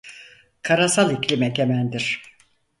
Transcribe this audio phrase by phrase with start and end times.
[0.69, 2.11] Karasal iklim egemendir.